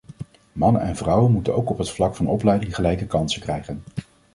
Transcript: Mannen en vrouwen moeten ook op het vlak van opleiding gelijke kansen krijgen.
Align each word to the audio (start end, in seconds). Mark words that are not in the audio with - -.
Mannen 0.51 0.81
en 0.81 0.95
vrouwen 0.95 1.31
moeten 1.31 1.55
ook 1.55 1.69
op 1.69 1.77
het 1.77 1.89
vlak 1.89 2.15
van 2.15 2.27
opleiding 2.27 2.75
gelijke 2.75 3.05
kansen 3.07 3.41
krijgen. 3.41 3.83